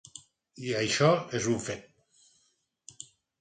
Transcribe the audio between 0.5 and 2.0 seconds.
I això és un fet.